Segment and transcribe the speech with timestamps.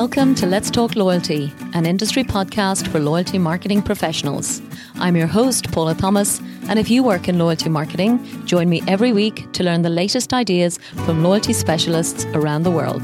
[0.00, 4.62] Welcome to Let's Talk Loyalty, an industry podcast for loyalty marketing professionals.
[4.94, 6.40] I'm your host, Paula Thomas,
[6.70, 10.32] and if you work in loyalty marketing, join me every week to learn the latest
[10.32, 13.02] ideas from loyalty specialists around the world.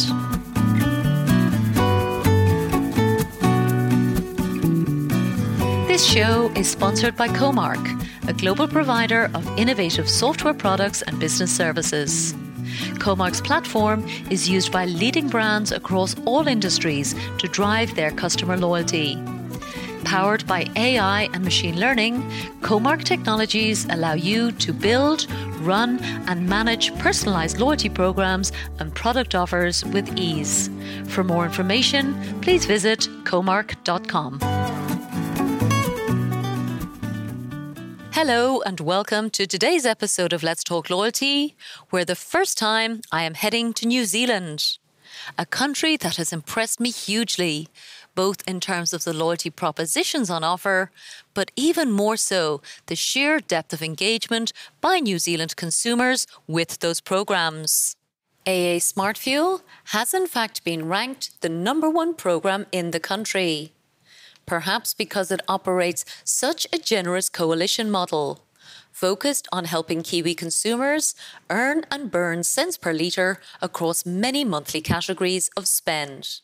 [5.87, 7.87] This show is sponsored by Comarch,
[8.27, 12.35] a global provider of innovative software products and business services.
[12.99, 19.17] Comarch's platform is used by leading brands across all industries to drive their customer loyalty.
[20.05, 22.23] Powered by AI and machine learning,
[22.61, 25.27] Comark technologies allow you to build,
[25.59, 30.71] run, and manage personalized loyalty programs and product offers with ease.
[31.09, 34.76] For more information, please visit comarch.com.
[38.19, 41.55] Hello, and welcome to today's episode of Let's Talk Loyalty,
[41.91, 44.79] where the first time I am heading to New Zealand,
[45.37, 47.69] a country that has impressed me hugely,
[48.15, 50.91] both in terms of the loyalty propositions on offer,
[51.35, 57.03] but even more so, the sheer depth of engagement by New Zealand consumers with those
[57.03, 57.97] programs.
[58.47, 59.61] AA Smart Fuel
[59.93, 63.75] has in fact been ranked the number one program in the country
[64.47, 68.45] perhaps because it operates such a generous coalition model,
[68.93, 71.15] focused on helping Kiwi consumers
[71.51, 76.41] earn and burn cents per litre across many monthly categories of spend.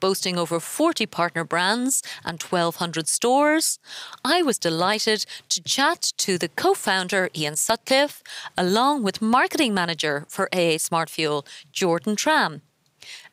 [0.00, 3.78] Boasting over 40 partner brands and 1,200 stores,
[4.24, 8.22] I was delighted to chat to the co founder Ian Sutcliffe,
[8.56, 12.60] along with marketing manager for AA Smart Fuel, Jordan Tran,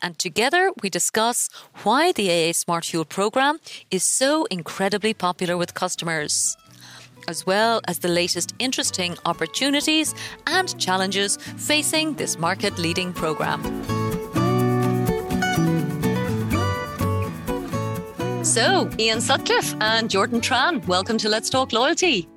[0.06, 1.50] and together we discuss
[1.82, 3.58] why the AA Smart Fuel program
[3.90, 6.56] is so incredibly popular with customers,
[7.26, 10.14] as well as the latest interesting opportunities
[10.46, 13.60] and challenges facing this market leading program.
[18.44, 22.28] So, Ian Sutcliffe and Jordan Tran, welcome to Let's Talk Loyalty.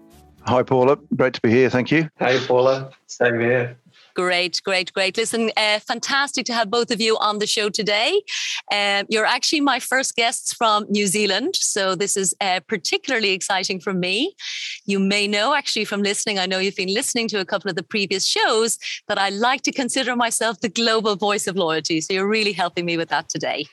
[0.41, 0.97] Hi, Paula.
[1.15, 1.69] Great to be here.
[1.69, 2.09] Thank you.
[2.17, 2.89] Hey, Paula.
[3.05, 3.77] Same here.
[4.15, 5.17] Great, great, great.
[5.17, 8.21] Listen, uh, fantastic to have both of you on the show today.
[8.71, 13.79] Um, you're actually my first guests from New Zealand, so this is uh, particularly exciting
[13.79, 14.35] for me.
[14.85, 17.75] You may know, actually, from listening, I know you've been listening to a couple of
[17.75, 18.77] the previous shows,
[19.07, 22.01] that I like to consider myself the global voice of loyalty.
[22.01, 23.65] So you're really helping me with that today.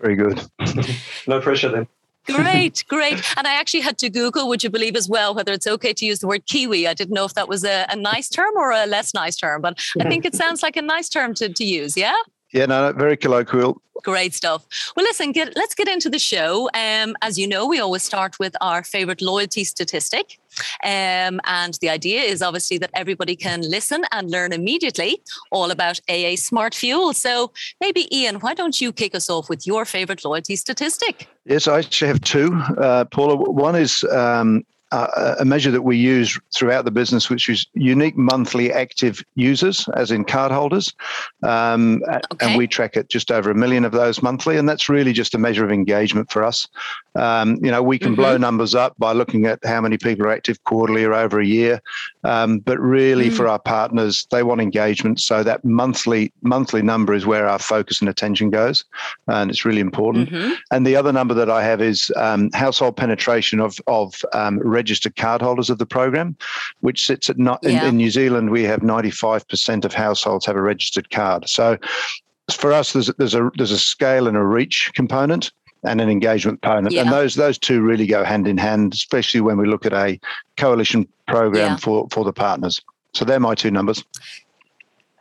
[0.00, 0.40] Very good.
[1.26, 1.86] no pressure then.
[2.26, 3.22] Great, great.
[3.36, 6.06] And I actually had to Google, would you believe as well, whether it's okay to
[6.06, 6.86] use the word Kiwi.
[6.86, 9.60] I didn't know if that was a, a nice term or a less nice term,
[9.60, 11.96] but I think it sounds like a nice term to, to use.
[11.96, 12.14] Yeah?
[12.54, 13.82] Yeah, no, very colloquial.
[14.04, 14.64] Great stuff.
[14.94, 16.70] Well, listen, get, let's get into the show.
[16.72, 20.38] Um, as you know, we always start with our favorite loyalty statistic.
[20.84, 25.20] Um, and the idea is obviously that everybody can listen and learn immediately
[25.50, 27.12] all about AA Smart Fuel.
[27.12, 27.50] So
[27.80, 31.26] maybe, Ian, why don't you kick us off with your favorite loyalty statistic?
[31.46, 33.34] Yes, I actually have two, uh, Paula.
[33.34, 38.16] One is um, uh, a measure that we use throughout the business, which is unique
[38.16, 40.94] monthly active users, as in cardholders.
[41.42, 42.46] Um, okay.
[42.46, 44.56] And we track it just over a million of those monthly.
[44.56, 46.68] And that's really just a measure of engagement for us.
[47.16, 48.22] Um, you know, we can mm-hmm.
[48.22, 51.46] blow numbers up by looking at how many people are active quarterly or over a
[51.46, 51.80] year.
[52.22, 53.36] Um, but really, mm.
[53.36, 55.20] for our partners, they want engagement.
[55.20, 58.84] So that monthly monthly number is where our focus and attention goes.
[59.26, 60.30] And it's really important.
[60.30, 60.52] Mm-hmm.
[60.70, 65.16] And the other number that I have is um, household penetration of, of um, registered
[65.16, 66.36] cardholders of the program,
[66.80, 67.82] which sits at not yeah.
[67.82, 68.50] in, in New Zealand.
[68.50, 71.48] We have 95% of households have a registered card.
[71.48, 71.78] So
[72.50, 75.50] for us, there's there's a there's a scale and a reach component
[75.84, 77.02] and an engagement component, yeah.
[77.02, 80.20] and those those two really go hand in hand, especially when we look at a
[80.58, 81.76] coalition program yeah.
[81.76, 82.82] for for the partners.
[83.14, 84.04] So they're my two numbers.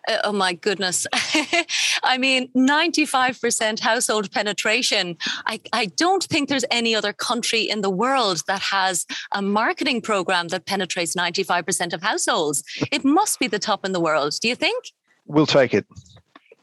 [0.07, 1.07] Uh, oh my goodness.
[2.03, 5.17] I mean, 95% household penetration.
[5.45, 10.01] I, I don't think there's any other country in the world that has a marketing
[10.01, 12.63] program that penetrates 95% of households.
[12.91, 14.33] It must be the top in the world.
[14.41, 14.85] Do you think?
[15.25, 15.85] We'll take it.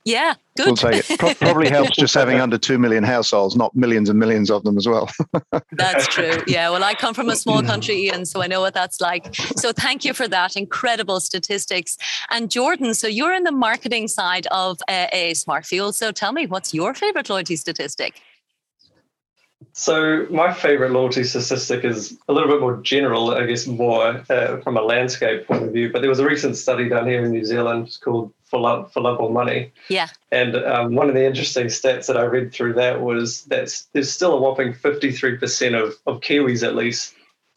[0.04, 0.66] Yeah, good.
[0.66, 1.18] We'll take it.
[1.18, 4.78] Pro- probably helps just having under 2 million households, not millions and millions of them
[4.78, 5.10] as well.
[5.72, 6.42] that's true.
[6.46, 6.70] Yeah.
[6.70, 9.34] Well, I come from a small country, Ian, so I know what that's like.
[9.34, 10.56] So thank you for that.
[10.56, 11.98] Incredible statistics.
[12.30, 15.92] And Jordan, so you're in the marketing side of uh, a Smart Fuel.
[15.92, 18.22] So tell me, what's your favorite loyalty statistic?
[19.72, 24.60] So my favorite loyalty statistic is a little bit more general, I guess, more uh,
[24.62, 25.92] from a landscape point of view.
[25.92, 29.00] But there was a recent study done here in New Zealand called "For Love, for
[29.00, 30.08] Love or Money." Yeah.
[30.30, 34.10] And um, one of the interesting stats that I read through that was that there's
[34.10, 37.14] still a whopping 53% of, of Kiwis, at least,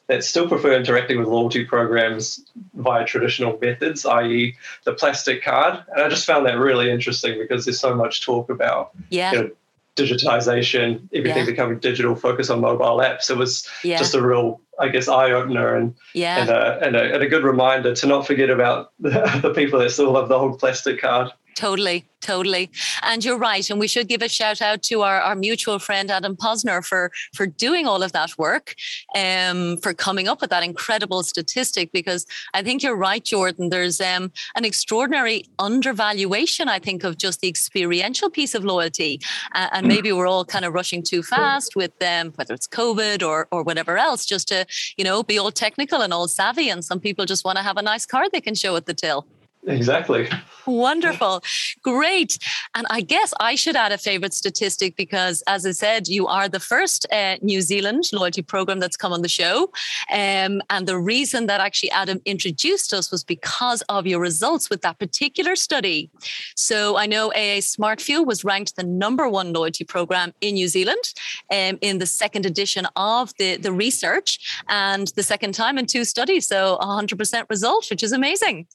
[0.07, 2.45] that still prefer interacting with loyalty programs
[2.75, 5.83] via traditional methods, i.e., the plastic card.
[5.93, 9.31] And I just found that really interesting because there's so much talk about yeah.
[9.31, 9.51] You know,
[9.95, 11.45] digitization, everything yeah.
[11.45, 13.29] becoming digital, focus on mobile apps.
[13.29, 13.97] It was yeah.
[13.97, 16.41] just a real, I guess, eye opener and yeah.
[16.41, 19.09] and, a, and, a, and a good reminder to not forget about the,
[19.41, 21.31] the people that still love the old plastic card.
[21.55, 22.71] Totally, totally.
[23.03, 23.69] And you're right.
[23.69, 27.11] And we should give a shout out to our, our mutual friend Adam Posner for
[27.33, 28.75] for doing all of that work,
[29.15, 31.91] um, for coming up with that incredible statistic.
[31.91, 33.69] Because I think you're right, Jordan.
[33.69, 39.21] There's um, an extraordinary undervaluation, I think, of just the experiential piece of loyalty.
[39.53, 42.67] Uh, and maybe we're all kind of rushing too fast with them, um, whether it's
[42.67, 44.65] COVID or or whatever else, just to,
[44.97, 46.69] you know, be all technical and all savvy.
[46.69, 48.93] And some people just want to have a nice card they can show at the
[48.93, 49.27] till.
[49.65, 50.27] Exactly.
[50.65, 51.43] Wonderful.
[51.81, 52.37] Great.
[52.75, 56.49] And I guess I should add a favorite statistic because, as I said, you are
[56.49, 59.71] the first uh, New Zealand loyalty program that's come on the show.
[60.11, 64.81] Um, and the reason that actually Adam introduced us was because of your results with
[64.81, 66.09] that particular study.
[66.55, 70.67] So I know AA Smart Fuel was ranked the number one loyalty program in New
[70.67, 71.13] Zealand
[71.51, 76.05] um, in the second edition of the, the research and the second time in two
[76.05, 76.47] studies.
[76.47, 78.67] So 100% result, which is amazing.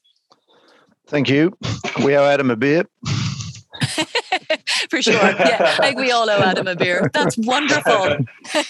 [1.08, 1.56] Thank you.
[2.05, 2.84] We owe Adam a beer.
[4.90, 5.14] For sure.
[5.14, 7.10] Yeah, I think we all owe Adam a beer.
[7.12, 8.19] That's wonderful.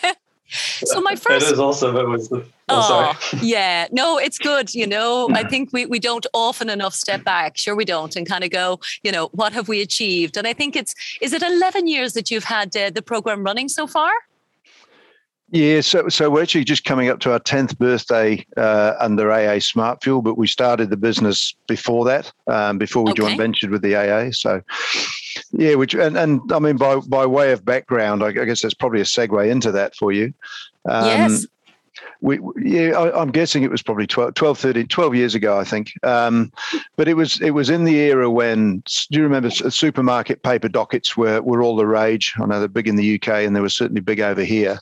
[0.48, 2.36] so my first it is also it was the
[2.70, 6.94] oh, oh yeah no it's good you know i think we, we don't often enough
[6.94, 10.38] step back sure we don't and kind of go you know what have we achieved
[10.38, 13.68] and i think it's is it 11 years that you've had uh, the program running
[13.68, 14.10] so far
[15.50, 19.58] yeah, so so we're actually just coming up to our tenth birthday uh, under AA
[19.60, 23.22] Smart Fuel, but we started the business before that, um, before we okay.
[23.22, 24.30] joint ventured with the AA.
[24.32, 24.62] So,
[25.52, 28.74] yeah, which and, and I mean by by way of background, I, I guess that's
[28.74, 30.34] probably a segue into that for you.
[30.88, 31.46] Um, yes
[32.20, 35.64] we, yeah, I, am guessing it was probably 12, 12, 13, 12 years ago, I
[35.64, 35.92] think.
[36.02, 36.52] Um,
[36.96, 41.16] but it was it was in the era when, do you remember supermarket paper dockets
[41.16, 42.34] were, were all the rage?
[42.40, 44.78] I know they're big in the UK and they were certainly big over here.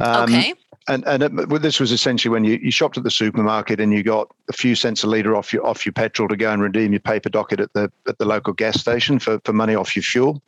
[0.00, 0.54] Um, okay.
[0.88, 3.92] And and it, well, this was essentially when you, you shopped at the supermarket and
[3.92, 6.60] you got a few cents a litre off your off your petrol to go and
[6.60, 9.94] redeem your paper docket at the at the local gas station for, for money off
[9.94, 10.42] your fuel.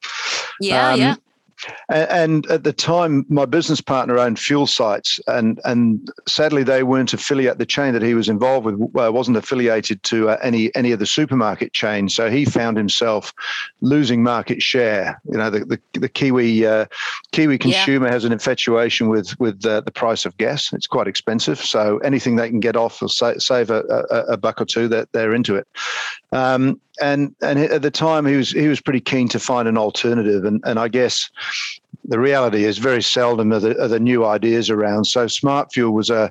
[0.61, 1.15] Yeah, um, yeah.
[1.89, 7.13] And at the time, my business partner owned fuel sites, and and sadly they weren't
[7.13, 7.59] affiliate.
[7.59, 10.99] The chain that he was involved with uh, wasn't affiliated to uh, any any of
[10.99, 12.15] the supermarket chains.
[12.15, 13.33] So he found himself
[13.81, 15.21] losing market share.
[15.31, 16.87] You know, the the, the Kiwi uh,
[17.33, 18.13] Kiwi consumer yeah.
[18.13, 20.73] has an infatuation with with uh, the price of gas.
[20.73, 24.37] It's quite expensive, so anything they can get off or sa- save a, a, a,
[24.37, 25.67] buck or two, that they're into it.
[26.33, 29.77] Um, and and at the time he was he was pretty keen to find an
[29.77, 31.31] alternative and and I guess
[32.05, 35.07] the reality is very seldom are the, are the new ideas around.
[35.07, 36.31] So Smart Fuel was a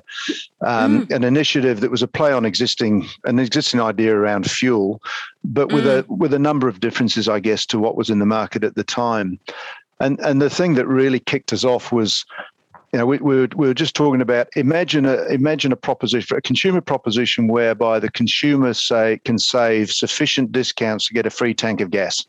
[0.60, 1.14] um, mm.
[1.14, 5.02] an initiative that was a play on existing an existing idea around fuel,
[5.42, 6.08] but with mm.
[6.08, 8.76] a with a number of differences, I guess, to what was in the market at
[8.76, 9.38] the time.
[10.00, 12.24] And and the thing that really kicked us off was
[12.94, 16.36] you know, we, we, were, we were just talking about imagine a imagine a proposition,
[16.36, 21.54] a consumer proposition whereby the consumer say can save sufficient discounts to get a free
[21.54, 22.24] tank of gas.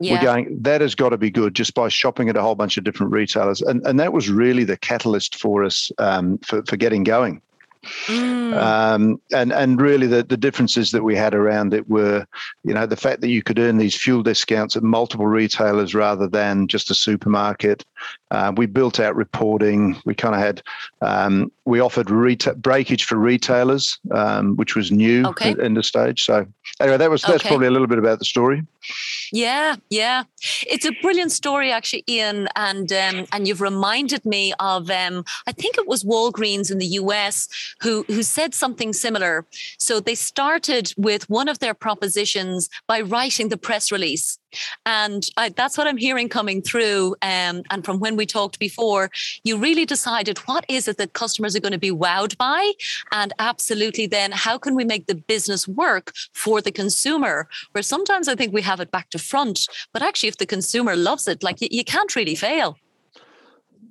[0.00, 0.14] Yeah.
[0.14, 2.78] We're going that has got to be good just by shopping at a whole bunch
[2.78, 6.78] of different retailers, and and that was really the catalyst for us um, for for
[6.78, 7.42] getting going.
[8.06, 8.56] Mm.
[8.56, 12.24] Um, and and really the, the differences that we had around it were,
[12.62, 16.28] you know, the fact that you could earn these fuel discounts at multiple retailers rather
[16.28, 17.84] than just a supermarket.
[18.32, 19.94] Uh, we built out reporting.
[20.06, 20.62] We kind of had
[21.02, 25.54] um, we offered reta- breakage for retailers, um, which was new okay.
[25.58, 26.24] in the stage.
[26.24, 26.46] So
[26.80, 27.48] anyway, that was that's okay.
[27.50, 28.66] probably a little bit about the story.
[29.32, 30.24] Yeah, yeah,
[30.62, 35.52] it's a brilliant story, actually, Ian, and um, and you've reminded me of um, I
[35.52, 37.50] think it was Walgreens in the U.S.
[37.82, 39.44] who who said something similar.
[39.76, 44.38] So they started with one of their propositions by writing the press release.
[44.86, 47.16] And I, that's what I'm hearing coming through.
[47.22, 49.10] Um, and from when we talked before,
[49.44, 52.72] you really decided what is it that customers are going to be wowed by?
[53.12, 57.48] And absolutely, then how can we make the business work for the consumer?
[57.72, 60.96] Where sometimes I think we have it back to front, but actually, if the consumer
[60.96, 62.76] loves it, like you, you can't really fail.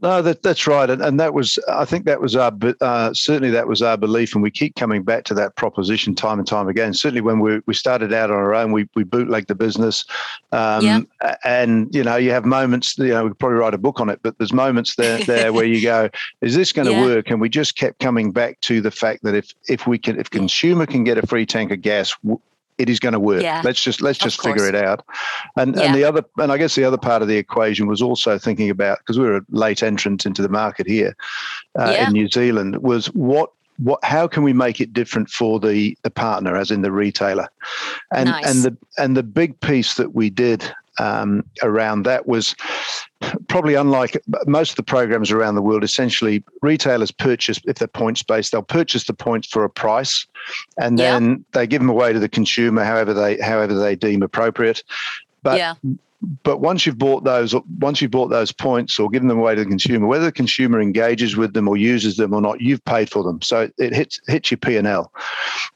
[0.02, 3.52] No, that, that's right, and, and that was I think that was our uh, certainly
[3.52, 6.68] that was our belief, and we keep coming back to that proposition time and time
[6.68, 6.96] again.
[6.96, 10.04] Certainly, when we we started out on our own, we we bootlegged the business,
[10.54, 11.36] um, yeah.
[11.46, 12.98] and you know you have moments.
[12.98, 15.54] You know we could probably write a book on it, but there's moments there there
[15.54, 16.10] where you go,
[16.42, 17.06] is this going to yeah.
[17.06, 17.30] work?
[17.30, 20.32] And we just kept coming back to the fact that if if we can if
[20.32, 22.16] consumer can get a free tank of gas,
[22.82, 23.44] it is going to work.
[23.44, 25.06] Yeah, let's just let's just figure it out.
[25.56, 25.84] And yeah.
[25.84, 28.70] and the other and I guess the other part of the equation was also thinking
[28.70, 31.16] about because we were a late entrant into the market here
[31.80, 32.08] uh, yeah.
[32.08, 36.12] in New Zealand was what what how can we make it different for the the
[36.12, 37.48] partner as in the retailer
[38.14, 38.46] and nice.
[38.46, 42.56] and the and the big piece that we did um, around that was
[43.48, 45.84] probably unlike most of the programs around the world.
[45.84, 50.26] Essentially, retailers purchase if they're points based, they'll purchase the points for a price,
[50.78, 51.38] and then yeah.
[51.54, 54.84] they give them away to the consumer however they however they deem appropriate.
[55.44, 55.76] But yeah
[56.44, 59.64] but once you've bought those, once you've bought those points or given them away to
[59.64, 63.10] the consumer, whether the consumer engages with them or uses them or not, you've paid
[63.10, 63.42] for them.
[63.42, 65.12] So it hits hits your P and L.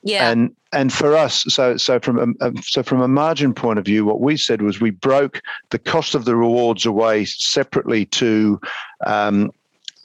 [0.04, 0.30] Yeah.
[0.30, 4.06] And and for us, so so from a, so from a margin point of view,
[4.06, 8.60] what we said was we broke the cost of the rewards away separately to.
[9.06, 9.52] Um,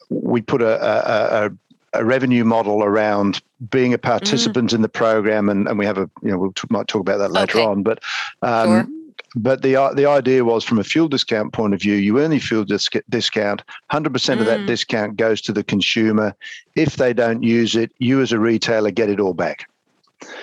[0.08, 1.50] we put a, a, a
[1.92, 4.74] a revenue model around being a participant mm.
[4.74, 7.00] in the program, and, and we have a you know we we'll t- might talk
[7.00, 7.66] about that later okay.
[7.66, 7.82] on.
[7.82, 8.02] But
[8.42, 8.99] um, sure
[9.34, 12.40] but the the idea was from a fuel discount point of view, you earn your
[12.40, 13.62] fuel disc- discount.
[13.90, 14.66] Hundred percent of that mm.
[14.66, 16.34] discount goes to the consumer.
[16.76, 19.68] If they don't use it, you as a retailer get it all back.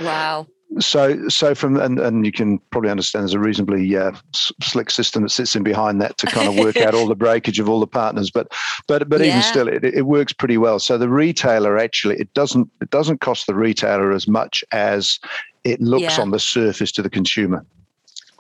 [0.02, 0.48] Wow.
[0.80, 5.24] So, so from and, and you can probably understand there's a reasonably uh, slick system
[5.24, 7.80] that sits in behind that to kind of work out all the breakage of all
[7.80, 8.30] the partners.
[8.30, 8.52] But,
[8.86, 9.28] but, but yeah.
[9.28, 10.80] even still, it, it works pretty well.
[10.80, 15.20] So the retailer actually it doesn't it doesn't cost the retailer as much as
[15.64, 16.22] it looks yeah.
[16.22, 17.66] on the surface to the consumer.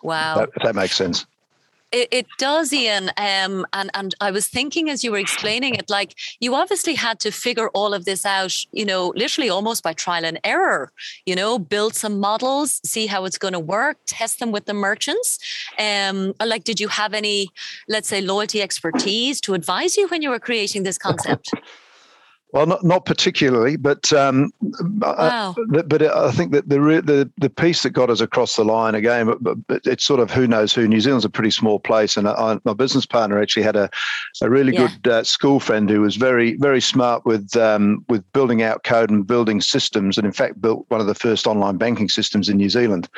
[0.01, 0.35] Wow.
[0.35, 1.25] That, if that makes sense.
[1.93, 3.09] It, it, does, Ian.
[3.15, 7.19] Um, and and I was thinking as you were explaining it, like you obviously had
[7.21, 10.91] to figure all of this out, you know, literally almost by trial and error.
[11.25, 14.73] You know, build some models, see how it's going to work, test them with the
[14.73, 15.39] merchants.
[15.79, 17.49] Um, like, did you have any,
[17.87, 21.51] let's say, loyalty expertise to advise you when you were creating this concept?
[22.53, 25.53] Well, not not particularly, but um, wow.
[25.57, 28.95] I, but I think that the the the piece that got us across the line
[28.95, 29.33] again,
[29.69, 30.87] it's sort of who knows who.
[30.87, 33.89] New Zealand's a pretty small place, and I, my business partner actually had a
[34.41, 34.87] a really yeah.
[34.87, 39.09] good uh, school friend who was very very smart with um, with building out code
[39.09, 42.55] and building systems, and in fact built one of the first online banking systems in
[42.55, 43.09] New Zealand.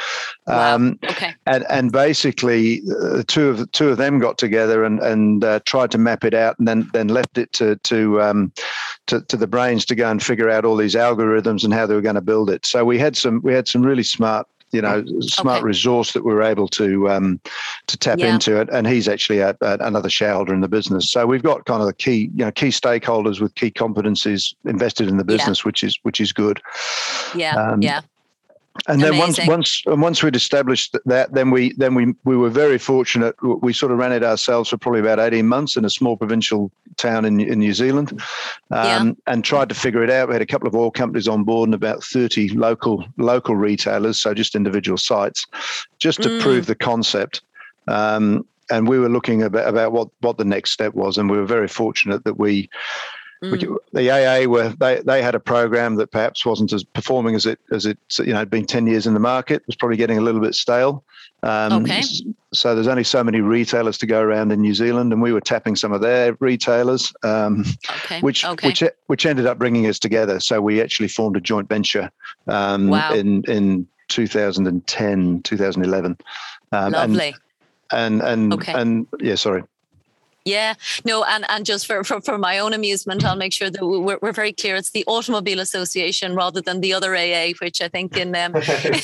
[0.47, 0.75] Wow.
[0.75, 1.35] Um, okay.
[1.45, 5.91] And and basically, uh, two of two of them got together and and uh, tried
[5.91, 8.51] to map it out, and then then left it to to um,
[9.19, 11.95] to to, the brains to go and figure out all these algorithms and how they
[11.95, 12.65] were going to build it.
[12.65, 15.65] So we had some we had some really smart you know smart okay.
[15.65, 17.39] resource that we were able to um,
[17.87, 18.33] to tap yeah.
[18.33, 21.65] into it and he's actually a, a, another shareholder in the business so we've got
[21.65, 25.59] kind of the key you know key stakeholders with key competencies invested in the business
[25.59, 25.63] yeah.
[25.63, 26.61] which is which is good
[27.35, 28.01] yeah um, yeah
[28.87, 29.47] and then Amazing.
[29.47, 33.35] once once and once we'd established that, then we then we we were very fortunate.
[33.41, 36.71] We sort of ran it ourselves for probably about eighteen months in a small provincial
[36.95, 38.11] town in in New Zealand,
[38.71, 39.11] um, yeah.
[39.27, 40.29] and tried to figure it out.
[40.29, 44.19] We had a couple of oil companies on board and about thirty local local retailers,
[44.19, 45.45] so just individual sites,
[45.97, 46.41] just to mm.
[46.41, 47.41] prove the concept.
[47.87, 51.37] Um, and we were looking about, about what what the next step was, and we
[51.37, 52.69] were very fortunate that we
[53.43, 53.77] Mm.
[53.93, 57.59] The AA were they, they had a program that perhaps wasn't as performing as it
[57.71, 59.63] as it you know had been ten years in the market.
[59.65, 61.03] was probably getting a little bit stale.
[61.41, 62.01] Um, okay.
[62.53, 65.39] So there's only so many retailers to go around in New Zealand, and we were
[65.39, 68.19] tapping some of their retailers, um, okay.
[68.21, 68.67] which okay.
[68.67, 70.41] which which ended up bringing us together.
[70.41, 72.11] So we actually formed a joint venture
[72.47, 73.13] um, wow.
[73.13, 76.17] in in 2010, 2011.
[76.71, 77.35] Um, Lovely.
[77.91, 78.73] And and and, okay.
[78.73, 79.63] and yeah, sorry.
[80.49, 80.73] Yeah,
[81.05, 84.17] no, and, and just for, for, for my own amusement, I'll make sure that we're,
[84.19, 84.75] we're very clear.
[84.75, 89.03] It's the Automobile Association rather than the other AA, which I think in um, again,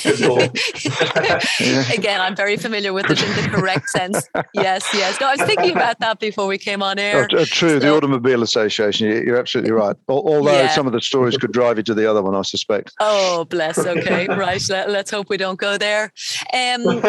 [2.20, 4.28] I'm very familiar with it in the correct sense.
[4.56, 5.22] Yes, yes.
[5.22, 7.28] No, I was thinking about that before we came on air.
[7.32, 9.08] Oh, true, so, the Automobile Association.
[9.08, 9.96] You're absolutely right.
[10.08, 10.70] Although yeah.
[10.70, 12.92] some of the stories could drive you to the other one, I suspect.
[13.00, 13.78] Oh, bless.
[13.78, 14.60] Okay, right.
[14.70, 16.12] Let, us hope we don't go there.
[16.54, 17.04] Um,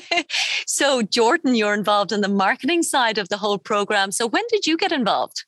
[0.66, 4.12] so, Jordan, you're involved in the marketing side of the whole program.
[4.12, 5.44] So when did you get involved?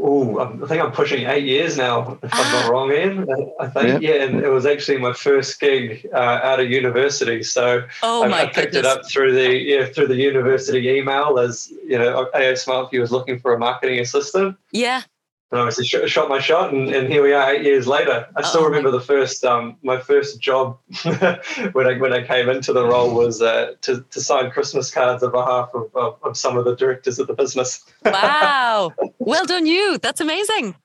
[0.00, 2.40] Oh, I think I'm pushing eight years now, if ah.
[2.40, 2.68] I'm not ah.
[2.70, 3.26] wrong, Ian.
[3.58, 4.14] I think, yeah.
[4.14, 7.42] yeah, and it was actually my first gig uh, out of university.
[7.42, 8.78] So oh I, I, picked goodness.
[8.78, 13.00] it up through the yeah through the university email as you know AA Smart Fuel
[13.00, 14.56] was looking for a marketing assistant.
[14.70, 15.02] Yeah
[15.50, 18.26] and obviously sh- shot my shot, and, and here we are eight years later.
[18.36, 22.48] I still oh, remember the first um, my first job when I when I came
[22.48, 26.36] into the role was uh, to to sign Christmas cards on behalf of, of, of
[26.36, 27.84] some of the directors of the business.
[28.04, 29.98] wow, well done, you!
[29.98, 30.76] That's amazing.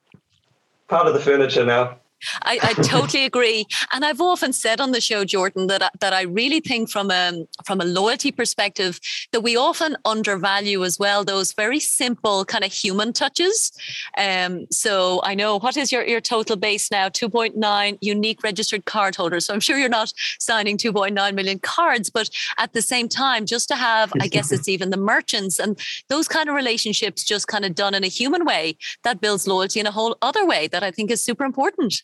[0.88, 1.98] Part of the furniture now.
[2.42, 6.12] I, I totally agree, and I've often said on the show, Jordan, that I, that
[6.12, 9.00] I really think from a from a loyalty perspective
[9.32, 13.72] that we often undervalue as well those very simple kind of human touches.
[14.18, 17.08] Um, so I know what is your your total base now?
[17.08, 19.46] Two point nine unique registered card holders.
[19.46, 23.08] So I'm sure you're not signing two point nine million cards, but at the same
[23.08, 25.78] time, just to have, I guess it's even the merchants and
[26.08, 29.80] those kind of relationships just kind of done in a human way that builds loyalty
[29.80, 32.02] in a whole other way that I think is super important.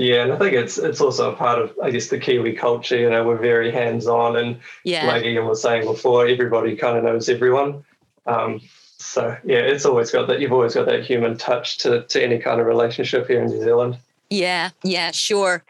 [0.00, 2.96] Yeah, and I think it's it's also a part of I guess the Kiwi culture.
[2.96, 5.06] You know, we're very hands on, and yeah.
[5.06, 7.84] like Ian was saying before, everybody kind of knows everyone.
[8.24, 8.62] Um,
[8.96, 10.40] so yeah, it's always got that.
[10.40, 13.62] You've always got that human touch to to any kind of relationship here in New
[13.62, 13.98] Zealand.
[14.30, 15.64] Yeah, yeah, sure.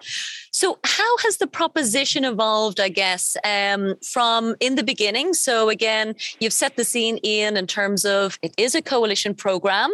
[0.53, 5.33] So, how has the proposition evolved, I guess, um, from in the beginning?
[5.33, 9.91] So, again, you've set the scene, Ian, in terms of it is a coalition program,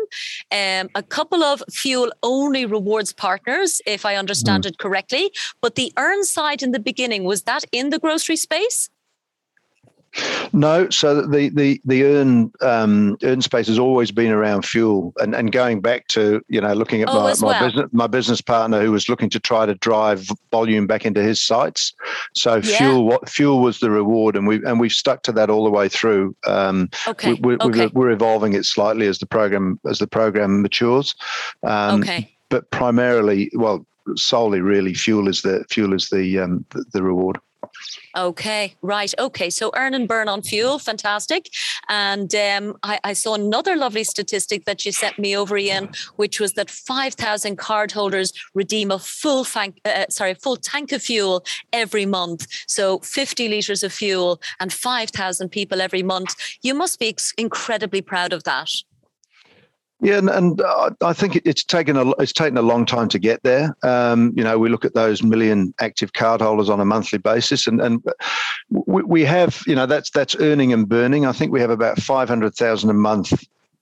[0.50, 4.70] um, a couple of fuel only rewards partners, if I understand mm.
[4.70, 5.30] it correctly.
[5.60, 8.90] But the earn side in the beginning, was that in the grocery space?
[10.52, 15.34] No, so the the the earn um, earn space has always been around fuel, and,
[15.34, 17.66] and going back to you know looking at oh, my, my well.
[17.66, 21.42] business my business partner who was looking to try to drive volume back into his
[21.42, 21.92] sites.
[22.34, 22.78] So yeah.
[22.78, 25.70] fuel what fuel was the reward, and we and we've stuck to that all the
[25.70, 26.34] way through.
[26.46, 27.34] Um, okay.
[27.34, 27.88] We, are okay.
[27.88, 31.14] we're evolving it slightly as the program as the program matures.
[31.62, 32.32] Um, okay.
[32.48, 37.38] But primarily, well, solely really fuel is the fuel is the um, the, the reward.
[38.16, 39.12] Okay, right.
[39.18, 41.48] Okay, so earn and burn on fuel, fantastic.
[41.88, 46.40] And um, I, I, saw another lovely statistic that you sent me over, Ian, which
[46.40, 52.06] was that 5,000 cardholders redeem a full, fank, uh, sorry, full tank of fuel every
[52.06, 52.46] month.
[52.66, 56.34] So 50 litres of fuel and 5,000 people every month.
[56.62, 58.70] You must be incredibly proud of that.
[60.00, 63.18] Yeah, and, and uh, I think it's taken a it's taken a long time to
[63.18, 63.74] get there.
[63.82, 67.80] Um, you know, we look at those million active cardholders on a monthly basis, and
[67.80, 68.02] and
[68.68, 71.24] we, we have you know that's that's earning and burning.
[71.24, 73.32] I think we have about five hundred thousand a month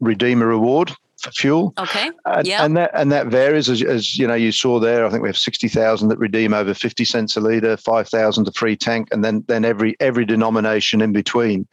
[0.01, 0.93] redeemer reward
[1.33, 1.73] fuel.
[1.79, 2.11] Okay.
[2.25, 2.65] And, yeah.
[2.65, 5.07] And that and that varies as, as you know you saw there.
[5.07, 8.45] I think we have sixty thousand that redeem over fifty cents a liter, five thousand
[8.47, 11.67] to free tank, and then then every every denomination in between.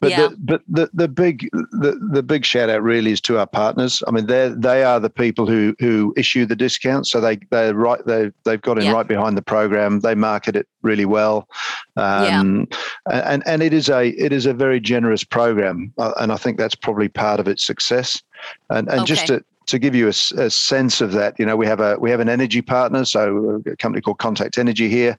[0.00, 0.28] But yeah.
[0.28, 4.02] the, but the the big the, the big shout out really is to our partners.
[4.06, 7.10] I mean they they are the people who who issue the discounts.
[7.10, 8.92] So they they right they they've got in yeah.
[8.92, 10.00] right behind the program.
[10.00, 11.48] They market it really well.
[11.96, 12.68] Um,
[13.10, 13.30] yeah.
[13.30, 16.58] and and it is a it is a very generous program, uh, and I think
[16.58, 18.22] that's probably part of its success.
[18.70, 19.04] And and okay.
[19.04, 21.96] just to to give you a, a, sense of that, you know, we have a
[21.98, 25.16] we have an energy partner, so a company called Contact Energy here.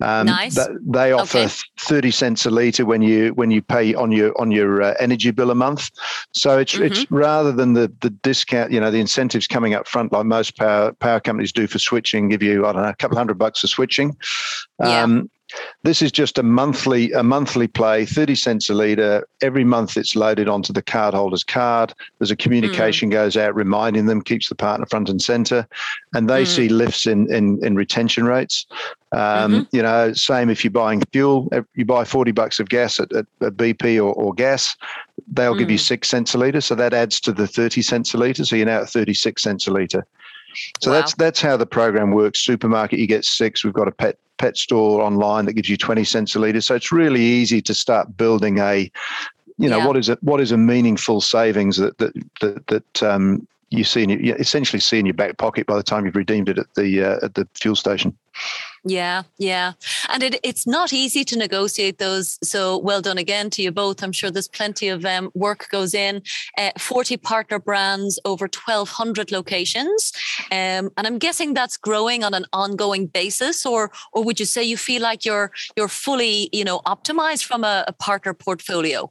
[0.00, 0.58] Um, nice.
[0.82, 1.52] they offer okay.
[1.78, 5.30] thirty cents a liter when you when you pay on your on your uh, energy
[5.30, 5.90] bill a month.
[6.32, 6.84] So it's mm-hmm.
[6.84, 10.56] it's rather than the the discount, you know, the incentives coming up front like most
[10.56, 13.60] power power companies do for switching, give you I don't know a couple hundred bucks
[13.60, 14.16] for switching.
[14.80, 15.22] Um, yeah.
[15.82, 19.26] This is just a monthly a monthly play, thirty cents a liter.
[19.42, 21.92] Every month it's loaded onto the cardholder's card.
[22.18, 23.12] There's a communication mm.
[23.12, 25.66] goes out reminding them, keeps the partner front and center,
[26.14, 26.46] and they mm.
[26.46, 28.66] see lifts in in, in retention rates.
[29.12, 29.76] Um, mm-hmm.
[29.76, 33.26] You know, same if you're buying fuel, you buy forty bucks of gas at, at,
[33.42, 34.74] at BP or, or, gas,
[35.28, 35.58] they'll mm.
[35.58, 35.86] give you mm.
[35.86, 38.44] six cents a liter, so that adds to the thirty cents a liter.
[38.44, 40.06] So you're now at thirty six cents a liter.
[40.80, 40.98] So wow.
[40.98, 42.40] that's that's how the program works.
[42.40, 43.62] Supermarket, you get six.
[43.62, 46.60] We've got a pet pet store online that gives you 20 cents a litre.
[46.60, 48.90] So it's really easy to start building a,
[49.58, 49.86] you know, yeah.
[49.86, 50.22] what is it?
[50.22, 54.34] What is a meaningful savings that that that, that um, you see in your, you
[54.34, 57.24] essentially see in your back pocket by the time you've redeemed it at the uh,
[57.24, 58.16] at the fuel station.
[58.86, 59.72] Yeah, yeah.
[60.10, 62.38] And it, it's not easy to negotiate those.
[62.42, 64.02] So well done again to you both.
[64.02, 66.22] I'm sure there's plenty of um, work goes in.
[66.58, 70.12] Uh, 40 partner brands, over 1,200 locations.
[70.50, 74.62] Um, and I'm guessing that's growing on an ongoing basis, or or would you say
[74.62, 79.10] you feel like you're you're fully, you know, optimized from a, a partner portfolio?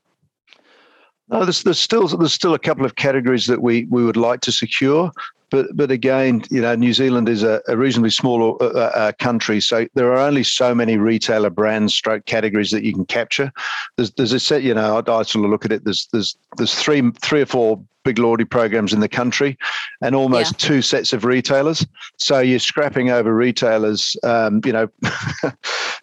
[1.29, 4.41] No, there's, there's still there's still a couple of categories that we we would like
[4.41, 5.11] to secure.
[5.49, 9.11] But but again, you know, New Zealand is a, a reasonably small uh, uh, uh,
[9.19, 13.51] country, so there are only so many retailer brands, stroke categories that you can capture.
[13.95, 15.83] There's there's a set, you know, I, I sort of look at it.
[15.85, 19.57] There's there's there's three three or four big loyalty programs in the country
[20.01, 20.67] and almost yeah.
[20.67, 21.85] two sets of retailers.
[22.17, 24.89] So you're scrapping over retailers, um, you know,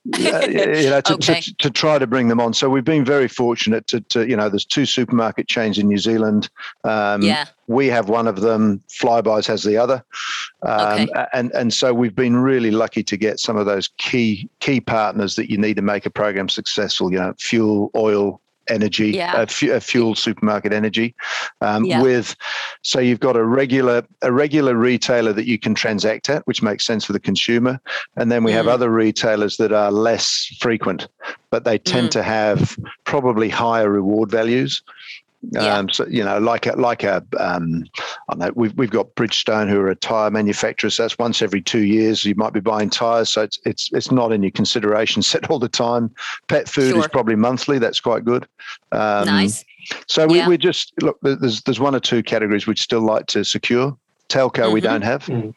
[0.04, 1.40] you know to, okay.
[1.40, 2.54] to, to, try to bring them on.
[2.54, 5.98] So we've been very fortunate to, to you know, there's two supermarket chains in New
[5.98, 6.48] Zealand.
[6.84, 7.46] Um, yeah.
[7.66, 8.82] We have one of them.
[8.88, 10.04] Flybuys has the other,
[10.62, 11.26] um, okay.
[11.32, 15.36] and and so we've been really lucky to get some of those key key partners
[15.36, 17.12] that you need to make a program successful.
[17.12, 19.35] You know, fuel, oil, energy, yeah.
[19.35, 21.14] uh, f- uh, fuel supermarket energy.
[21.61, 22.02] Um, yeah.
[22.02, 22.37] With
[22.83, 26.85] so you've got a regular a regular retailer that you can transact at, which makes
[26.85, 27.80] sense for the consumer,
[28.16, 28.54] and then we mm.
[28.54, 31.09] have other retailers that are less frequent,
[31.50, 32.12] but they tend mm.
[32.12, 34.83] to have probably higher reward values.
[35.42, 35.79] Yeah.
[35.79, 37.85] Um, so you know, like a like a um,
[38.29, 40.90] I know we've we've got Bridgestone who are a tire manufacturer.
[40.90, 43.31] So that's once every two years you might be buying tires.
[43.31, 46.14] So it's it's it's not in your consideration set all the time.
[46.48, 47.00] Pet food sure.
[47.00, 47.79] is probably monthly.
[47.79, 48.46] That's quite good.
[48.92, 49.64] Um, nice.
[50.07, 50.48] So we, yeah.
[50.48, 51.18] we just look.
[51.22, 53.96] There's there's one or two categories we'd still like to secure.
[54.29, 54.74] Telco mm-hmm.
[54.74, 55.24] we don't have.
[55.24, 55.55] Mm.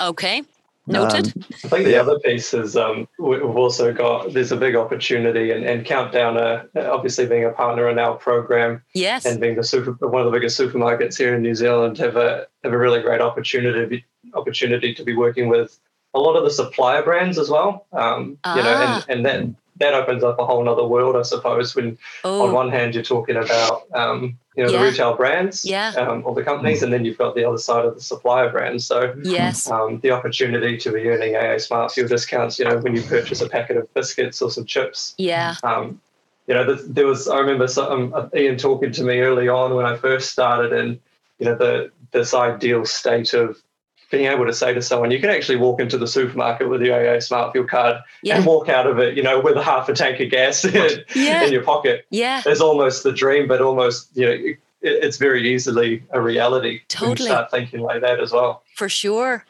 [0.00, 0.42] Okay.
[0.86, 1.26] Noted.
[1.36, 5.50] Um, I think the other piece is um, we've also got there's a big opportunity
[5.50, 9.62] and, and Countdown, uh, obviously being a partner in our program, yes, and being the
[9.62, 13.00] super one of the biggest supermarkets here in New Zealand, have a have a really
[13.02, 15.78] great opportunity opportunity to be working with
[16.14, 17.86] a lot of the supplier brands as well.
[17.92, 18.56] Um, ah.
[18.56, 19.04] You know, and, ah.
[19.08, 21.74] and that that opens up a whole other world, I suppose.
[21.74, 22.46] When oh.
[22.46, 24.78] on one hand you're talking about um, you know yeah.
[24.78, 25.88] the retail brands, yeah.
[25.96, 28.84] um, or the companies, and then you've got the other side of the supplier brands.
[28.84, 32.58] So yes, um, the opportunity to be earning AA Smart Fuel discounts.
[32.58, 35.14] You know, when you purchase a packet of biscuits or some chips.
[35.16, 35.54] Yeah.
[35.62, 35.98] Um,
[36.46, 39.86] you know, there was I remember some, um, Ian talking to me early on when
[39.86, 41.00] I first started, and
[41.38, 43.56] you know the this ideal state of
[44.10, 47.16] being able to say to someone, you can actually walk into the supermarket with your
[47.16, 48.36] AA Smart Fuel card yeah.
[48.36, 51.04] and walk out of it, you know, with a half a tank of gas in,
[51.14, 51.44] yeah.
[51.44, 52.06] in your pocket.
[52.10, 52.42] Yeah.
[52.44, 56.80] It's almost the dream, but almost, you know, it's very easily a reality.
[56.88, 57.28] Totally.
[57.28, 59.44] start thinking like that as well for sure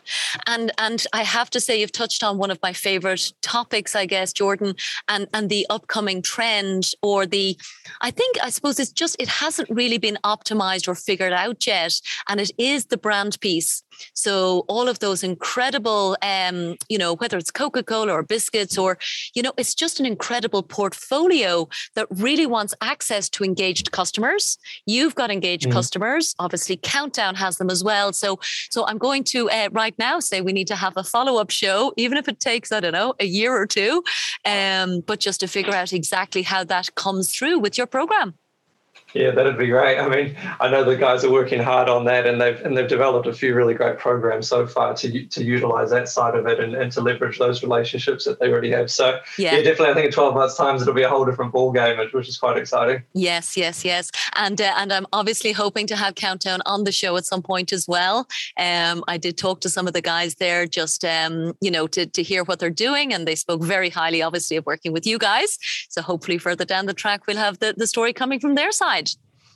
[0.48, 4.04] and and i have to say you've touched on one of my favorite topics i
[4.04, 4.74] guess jordan
[5.08, 7.56] and and the upcoming trend or the
[8.00, 12.00] i think i suppose it's just it hasn't really been optimized or figured out yet
[12.28, 17.38] and it is the brand piece so all of those incredible um you know whether
[17.38, 18.98] it's coca-cola or biscuits or
[19.34, 25.14] you know it's just an incredible portfolio that really wants access to engaged customers you've
[25.14, 25.72] got engaged mm.
[25.72, 28.38] customers obviously countdown has them as well so
[28.70, 31.40] so i'm going going to uh, right now say we need to have a follow
[31.40, 34.02] up show, even if it takes, I don't know, a year or two,
[34.44, 38.34] um, but just to figure out exactly how that comes through with your program.
[39.14, 39.98] Yeah, that'd be great.
[39.98, 42.88] I mean, I know the guys are working hard on that, and they've and they've
[42.88, 46.60] developed a few really great programs so far to to utilize that side of it
[46.60, 48.90] and, and to leverage those relationships that they already have.
[48.90, 49.88] So yeah, yeah definitely.
[49.88, 52.38] I think in twelve months' times it'll be a whole different ball game, which is
[52.38, 53.02] quite exciting.
[53.14, 57.16] Yes, yes, yes, and uh, and I'm obviously hoping to have Countdown on the show
[57.16, 58.28] at some point as well.
[58.56, 62.06] Um, I did talk to some of the guys there, just um, you know, to
[62.06, 65.18] to hear what they're doing, and they spoke very highly, obviously, of working with you
[65.18, 65.58] guys.
[65.88, 68.99] So hopefully, further down the track, we'll have the the story coming from their side.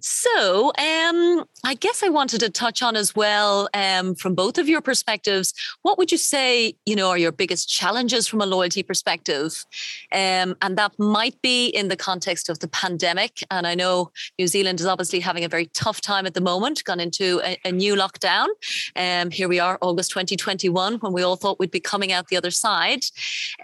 [0.00, 4.68] So, um, I guess I wanted to touch on as well, um, from both of
[4.68, 8.84] your perspectives, what would you say, you know, are your biggest challenges from a loyalty
[8.84, 9.64] perspective?
[10.12, 13.42] Um, and that might be in the context of the pandemic.
[13.50, 16.84] And I know New Zealand is obviously having a very tough time at the moment,
[16.84, 18.46] gone into a, a new lockdown.
[18.94, 22.36] Um, here we are, August 2021, when we all thought we'd be coming out the
[22.36, 23.00] other side.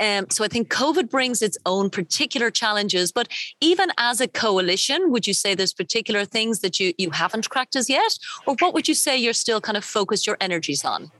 [0.01, 3.13] Um, so I think COVID brings its own particular challenges.
[3.13, 3.29] But
[3.61, 7.77] even as a coalition, would you say there's particular things that you you haven't cracked
[7.77, 11.05] as yet, or what would you say you're still kind of focused your energies on?
[11.05, 11.11] Do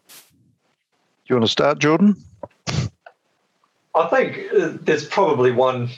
[1.31, 2.17] you want to start, Jordan?
[3.95, 5.89] I think uh, there's probably one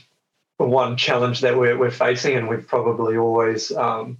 [0.59, 4.19] one challenge that we're we're facing, and we've probably always um,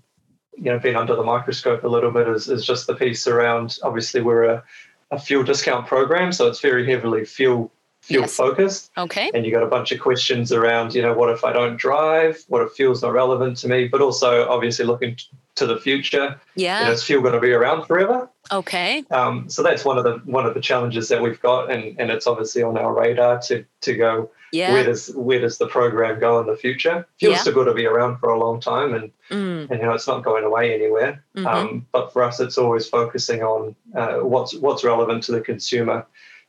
[0.57, 3.79] you know been under the microscope a little bit is, is just the piece around.
[3.83, 4.65] Obviously, we're a,
[5.11, 7.71] a fuel discount program, so it's very heavily fuel
[8.07, 8.37] fuel yes.
[8.37, 8.93] focused.
[8.97, 9.31] Okay.
[9.35, 12.45] And you got a bunch of questions around, you know, what if I don't drive?
[12.49, 13.89] What if fuel's not relevant to me?
[13.89, 15.17] But also, obviously, looking
[15.57, 16.41] to the future.
[16.55, 16.81] Yeah.
[16.81, 18.31] You know, is fuel going to be around forever?
[18.53, 19.03] Okay.
[19.11, 22.11] Um, so that's one of the one of the challenges that we've got, and and
[22.11, 24.31] it's obviously on our radar to to go.
[24.53, 24.73] Yeah.
[24.73, 27.09] Where does where does the program go in the future?
[27.19, 27.41] Fuel's yeah.
[27.41, 29.69] still going to be around for a long time, and mm.
[29.69, 31.25] and you know it's not going away anywhere.
[31.37, 31.47] Mm-hmm.
[31.47, 36.07] Um, but for us, it's always focusing on uh, what's what's relevant to the consumer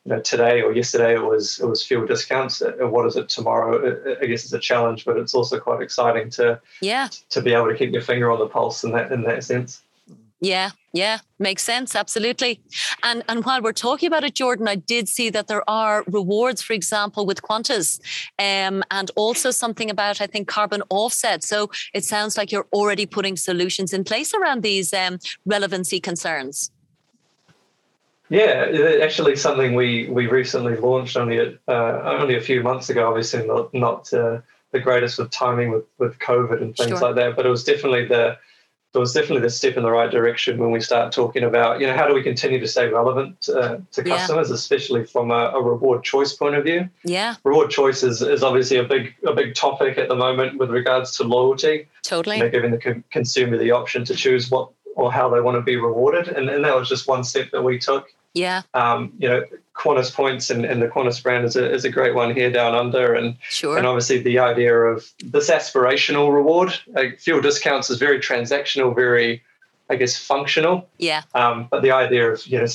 [0.07, 2.61] you know, today or yesterday it was it was fuel discounts.
[2.61, 4.17] Uh, what is it tomorrow?
[4.21, 7.67] I guess it's a challenge, but it's also quite exciting to yeah to be able
[7.67, 9.81] to keep your finger on the pulse in that in that sense.
[10.39, 11.93] Yeah, yeah, makes sense.
[11.93, 12.61] Absolutely.
[13.03, 16.61] And and while we're talking about it, Jordan, I did see that there are rewards,
[16.61, 17.99] for example, with Qantas,
[18.39, 21.43] um, and also something about I think carbon offset.
[21.43, 26.71] So it sounds like you're already putting solutions in place around these um, relevancy concerns.
[28.29, 33.07] Yeah, actually, something we we recently launched only a, uh, only a few months ago.
[33.07, 36.99] Obviously, not not uh, the greatest with timing with with COVID and things sure.
[36.99, 38.37] like that, but it was definitely the
[38.93, 41.87] it was definitely the step in the right direction when we start talking about you
[41.87, 44.55] know how do we continue to stay relevant uh, to customers, yeah.
[44.55, 46.89] especially from a, a, reward choice point of view.
[47.03, 50.69] Yeah, reward choice is, is obviously a big a big topic at the moment with
[50.69, 51.87] regards to loyalty.
[52.03, 55.39] Totally, you know, giving the co- consumer the option to choose what or how they
[55.39, 56.27] want to be rewarded.
[56.27, 58.11] And, and that was just one step that we took.
[58.33, 58.61] Yeah.
[58.73, 59.43] Um, you know,
[59.75, 62.75] Qantas points and, and the Qantas brand is a, is a great one here down
[62.75, 63.13] under.
[63.13, 63.77] And, sure.
[63.77, 69.43] and obviously the idea of this aspirational reward, like fuel discounts is very transactional, very,
[69.89, 70.87] I guess, functional.
[70.97, 71.23] Yeah.
[71.33, 72.67] Um, but the idea of, you know,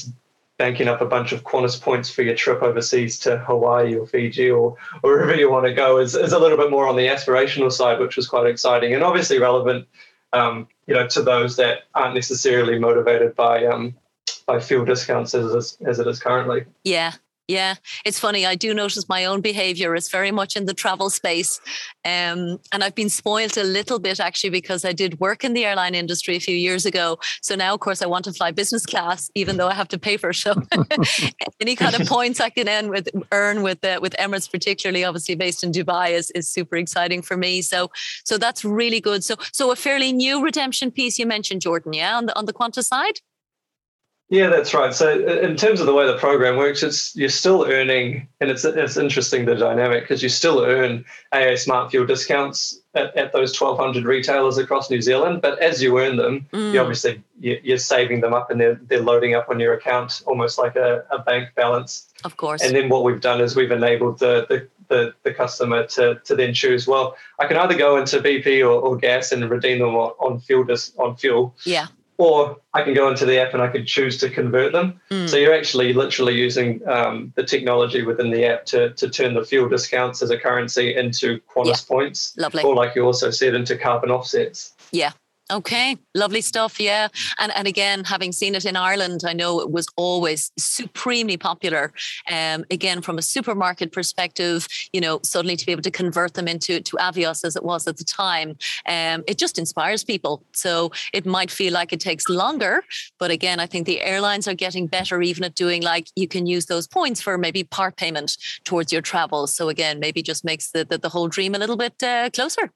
[0.59, 4.51] banking up a bunch of Qantas points for your trip overseas to Hawaii or Fiji
[4.51, 7.07] or, or wherever you want to go is, is a little bit more on the
[7.07, 9.89] aspirational side, which was quite exciting and obviously relevant,
[10.33, 13.95] um, you know, to those that aren't necessarily motivated by um,
[14.43, 16.65] by fuel discounts as it is, as it is currently.
[16.85, 17.13] Yeah,
[17.49, 17.75] yeah,
[18.07, 18.47] it's funny.
[18.47, 21.61] I do notice my own behavior is very much in the travel space.
[22.05, 25.65] Um, and I've been spoiled a little bit actually because I did work in the
[25.65, 27.19] airline industry a few years ago.
[27.43, 29.99] So now, of course, I want to fly business class, even though I have to
[29.99, 30.37] pay for it.
[30.37, 30.55] So
[31.61, 35.35] any kind of points I can earn with, earn with, uh, with Emirates, particularly obviously
[35.35, 37.61] based in Dubai, is, is super exciting for me.
[37.61, 37.91] So
[38.25, 39.25] so that's really good.
[39.25, 42.53] So so a fairly new redemption piece you mentioned, Jordan, yeah, on the, on the
[42.53, 43.21] Qantas side?
[44.33, 44.95] Yeah, that's right.
[44.95, 48.65] So in terms of the way the program works, it's you're still earning, and it's
[48.65, 53.53] it's interesting the dynamic because you still earn AA Smart Fuel discounts at, at those
[53.61, 55.43] 1,200 retailers across New Zealand.
[55.43, 56.73] But as you earn them, mm.
[56.73, 60.59] you obviously you're saving them up, and they're they're loading up on your account almost
[60.59, 62.09] like a, a bank balance.
[62.25, 62.63] Of course.
[62.63, 66.35] And then what we've done is we've enabled the the the, the customer to, to
[66.35, 69.95] then choose well i can either go into bp or, or gas and redeem them
[69.95, 71.87] on, on fuel dis, on fuel yeah
[72.19, 75.01] or I can go into the app and I could choose to convert them.
[75.11, 75.29] Mm.
[75.29, 79.45] So you're actually literally using um, the technology within the app to, to turn the
[79.45, 81.89] fuel discounts as a currency into Qantas yeah.
[81.89, 82.37] points.
[82.37, 82.63] Lovely.
[82.63, 84.75] Or like you also said, into carbon offsets.
[84.93, 85.13] Yeah,
[85.51, 86.81] Okay, lovely stuff.
[86.81, 91.37] Yeah, and and again, having seen it in Ireland, I know it was always supremely
[91.37, 91.93] popular.
[92.31, 96.49] Um, again, from a supermarket perspective, you know, suddenly to be able to convert them
[96.49, 100.43] into to Avios as it was at the time, um, it just inspires people.
[100.53, 102.85] So it might feel like it takes longer,
[103.19, 106.47] but again, I think the airlines are getting better even at doing like you can
[106.47, 109.47] use those points for maybe part payment towards your travel.
[109.47, 112.71] So again, maybe just makes the the, the whole dream a little bit uh, closer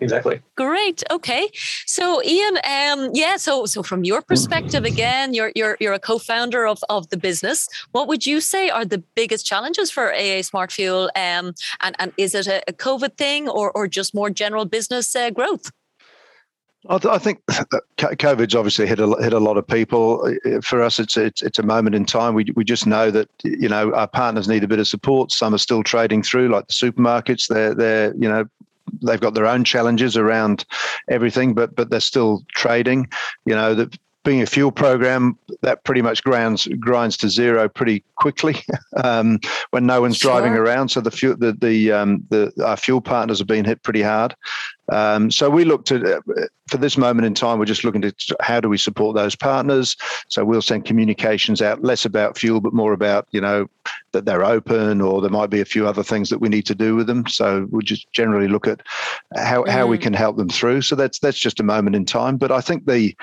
[0.00, 0.40] exactly.
[0.56, 1.02] Great.
[1.10, 1.50] Okay.
[1.86, 3.36] So Ian, um, yeah.
[3.36, 7.68] So so from your perspective, again, you're you're you're a co-founder of of the business.
[7.92, 11.10] What would you say are the biggest challenges for AA Smart Fuel?
[11.16, 15.14] Um, and and is it a, a COVID thing or or just more general business
[15.16, 15.70] uh, growth?
[16.88, 17.44] I, th- I, think
[17.98, 20.34] COVID's obviously hit a hit a lot of people.
[20.62, 22.34] For us, it's it's it's a moment in time.
[22.34, 25.30] We we just know that you know our partners need a bit of support.
[25.30, 27.48] Some are still trading through, like the supermarkets.
[27.48, 28.46] They're they're you know
[29.02, 30.64] they've got their own challenges around
[31.08, 33.08] everything, but but they're still trading.
[33.46, 38.04] You know, that being a fuel program, that pretty much grinds grinds to zero pretty
[38.16, 38.56] quickly
[39.04, 39.38] um,
[39.70, 40.32] when no one's sure.
[40.32, 40.90] driving around.
[40.90, 44.34] So the fuel, the the, um, the our fuel partners have been hit pretty hard.
[44.90, 46.20] Um, so we looked at uh,
[46.68, 49.96] for this moment in time, we're just looking at how do we support those partners.
[50.28, 53.68] So we'll send communications out less about fuel, but more about you know
[54.12, 56.74] that they're open, or there might be a few other things that we need to
[56.74, 57.26] do with them.
[57.28, 58.82] So we'll just generally look at
[59.36, 59.68] how mm.
[59.68, 60.02] how we mm.
[60.02, 60.82] can help them through.
[60.82, 62.36] So that's that's just a moment in time.
[62.36, 63.14] But I think the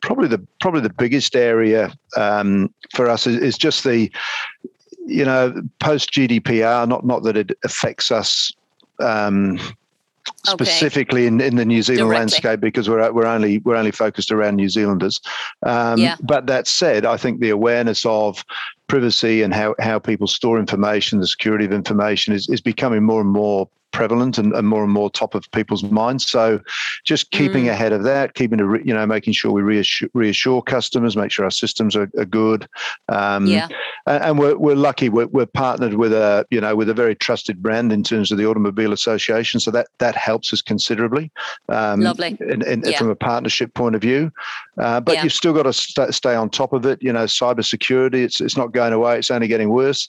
[0.00, 4.10] probably the probably the biggest area um, for us is, is just the
[5.06, 6.88] you know post GDPR.
[6.88, 8.52] Not not that it affects us.
[9.00, 9.58] Um,
[10.44, 12.18] specifically in, in the New Zealand Directly.
[12.18, 15.20] landscape because we're we're only we're only focused around New Zealanders.
[15.62, 16.16] Um, yeah.
[16.20, 18.44] But that said, I think the awareness of
[18.88, 23.20] privacy and how, how people store information, the security of information is, is becoming more
[23.20, 26.28] and more prevalent and, and more and more top of people's minds.
[26.28, 26.60] So
[27.04, 27.70] just keeping mm.
[27.70, 31.44] ahead of that, keeping a, you know, making sure we reassure, reassure customers, make sure
[31.44, 32.68] our systems are, are good.
[33.08, 33.68] Um, yeah.
[34.06, 35.08] And we're, we're lucky.
[35.08, 38.38] We're, we're partnered with a, you know, with a very trusted brand in terms of
[38.38, 39.60] the Automobile Association.
[39.60, 41.30] So that, that helps us considerably.
[41.68, 42.36] Um, Lovely.
[42.40, 42.98] In, in, yeah.
[42.98, 44.32] From a partnership point of view.
[44.78, 45.24] Uh, but yeah.
[45.24, 47.02] you've still got to st- stay on top of it.
[47.02, 49.18] You know, cybersecurity, it's, it's not going away.
[49.18, 50.08] It's only getting worse.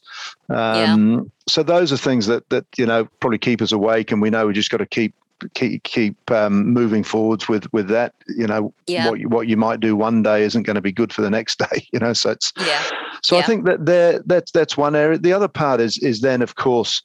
[0.49, 1.19] Um, yeah.
[1.47, 4.47] So those are things that that you know probably keep us awake, and we know
[4.47, 5.13] we just got to keep
[5.53, 8.13] keep keep um, moving forwards with with that.
[8.27, 9.09] You know, yeah.
[9.09, 11.29] what you, what you might do one day isn't going to be good for the
[11.29, 11.87] next day.
[11.91, 12.83] You know, so it's yeah.
[13.21, 13.43] So yeah.
[13.43, 15.17] I think that there that's that's one area.
[15.17, 17.01] The other part is is then of course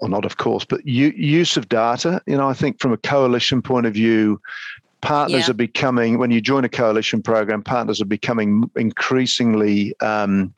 [0.00, 2.20] or not of course, but use of data.
[2.26, 4.40] You know, I think from a coalition point of view,
[5.00, 5.50] partners yeah.
[5.50, 10.52] are becoming when you join a coalition program partners are becoming increasingly um,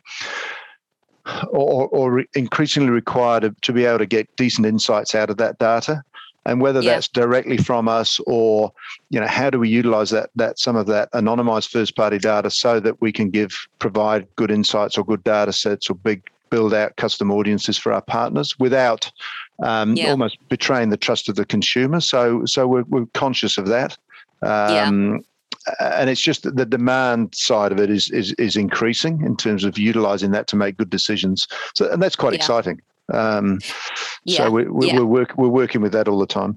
[1.49, 5.59] or, or, increasingly required to, to, be able to get decent insights out of that
[5.59, 6.03] data
[6.45, 6.95] and whether yeah.
[6.95, 8.73] that's directly from us or
[9.11, 12.51] you know how do we utilize that that some of that anonymized first party data
[12.51, 16.75] so that we can give provide good insights or good data sets or big build
[16.75, 19.11] out custom audiences for our partners without
[19.63, 20.11] um, yeah.
[20.11, 23.97] almost betraying the trust of the consumer so so we're, we're conscious of that
[24.43, 25.19] um, yeah.
[25.81, 29.65] And it's just that the demand side of it is, is is increasing in terms
[29.65, 31.47] of utilizing that to make good decisions.
[31.75, 32.39] So, and that's quite yeah.
[32.39, 32.81] exciting.
[33.13, 33.61] Um,
[34.25, 34.39] yeah.
[34.39, 34.99] So we, we, yeah.
[34.99, 36.57] we're work, we're working with that all the time.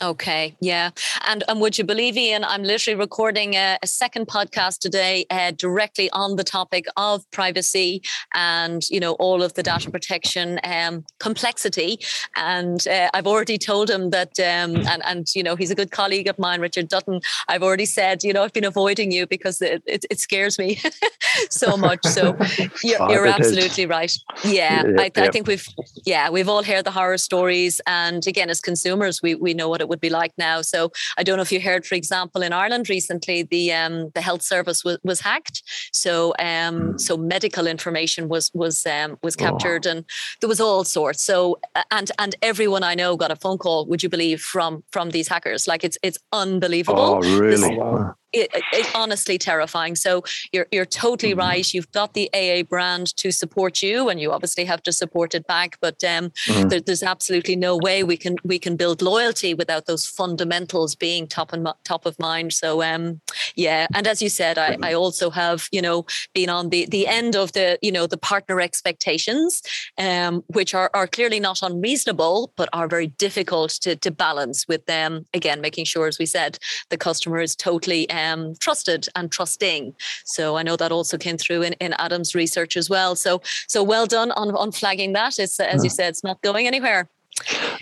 [0.00, 0.90] Okay, yeah,
[1.26, 2.44] and and would you believe, Ian?
[2.44, 8.02] I'm literally recording a, a second podcast today, uh, directly on the topic of privacy
[8.32, 11.98] and you know all of the data protection um, complexity.
[12.36, 15.90] And uh, I've already told him that, um, and and you know he's a good
[15.90, 17.20] colleague of mine, Richard Dutton.
[17.48, 20.80] I've already said, you know, I've been avoiding you because it it, it scares me
[21.50, 22.04] so much.
[22.04, 22.36] So
[22.84, 24.16] you're, you're absolutely right.
[24.44, 25.66] Yeah, yeah I, I think we've
[26.04, 29.80] yeah we've all heard the horror stories, and again, as consumers, we we know what
[29.80, 30.62] it would be like now.
[30.62, 34.20] So I don't know if you heard, for example, in Ireland recently, the um, the
[34.20, 35.62] health service was, was hacked.
[35.92, 37.00] So um, mm.
[37.00, 39.44] so medical information was was um, was oh.
[39.44, 39.90] captured, oh.
[39.90, 40.04] and
[40.40, 41.22] there was all sorts.
[41.22, 41.58] So
[41.90, 43.86] and and everyone I know got a phone call.
[43.86, 45.66] Would you believe from from these hackers?
[45.66, 47.20] Like it's it's unbelievable.
[47.24, 47.76] Oh, really?
[47.76, 49.96] This, it, it, honestly terrifying.
[49.96, 51.40] So you're you're totally mm-hmm.
[51.40, 51.74] right.
[51.74, 55.46] You've got the AA brand to support you, and you obviously have to support it
[55.46, 55.78] back.
[55.80, 56.68] But um, mm-hmm.
[56.68, 61.26] there, there's absolutely no way we can we can build loyalty without those fundamentals being
[61.26, 62.52] top and top of mind.
[62.52, 63.20] So um,
[63.54, 67.06] yeah, and as you said, I, I also have you know been on the the
[67.06, 69.62] end of the you know the partner expectations,
[69.96, 74.84] um, which are are clearly not unreasonable, but are very difficult to to balance with
[74.86, 75.24] them.
[75.32, 76.58] Again, making sure, as we said,
[76.90, 78.17] the customer is totally um,
[78.60, 79.94] trusted and trusting.
[80.24, 83.16] So I know that also came through in, in Adam's research as well.
[83.16, 85.38] So so well done on, on flagging that.
[85.38, 87.08] It's as you said, it's not going anywhere.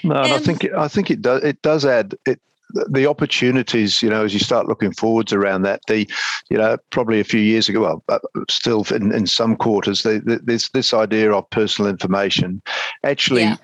[0.05, 2.41] No, um, I think I think it does it does add it
[2.89, 6.09] the opportunities, you know, as you start looking forwards around that, the,
[6.51, 10.21] you know, probably a few years ago, well, but still in, in some quarters, the,
[10.25, 12.61] the, this this idea of personal information
[13.05, 13.57] actually yeah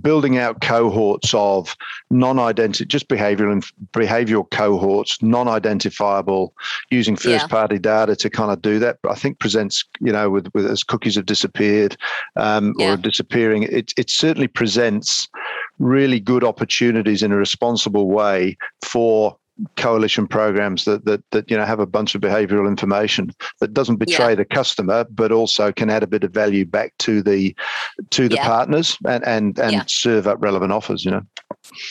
[0.00, 1.76] building out cohorts of
[2.10, 6.54] non-identity, just behavioral and behavioral cohorts, non-identifiable,
[6.90, 8.98] using first-party data to kind of do that.
[9.02, 11.96] But I think presents, you know, with, with as cookies have disappeared
[12.36, 12.92] um, yeah.
[12.92, 15.28] or disappearing, it it certainly presents
[15.78, 19.36] really good opportunities in a responsible way for
[19.76, 23.96] coalition programs that that that you know have a bunch of behavioral information that doesn't
[23.96, 24.34] betray yeah.
[24.34, 27.54] the customer but also can add a bit of value back to the
[28.10, 28.46] to the yeah.
[28.46, 29.82] partners and and and yeah.
[29.86, 31.24] serve up relevant offers you know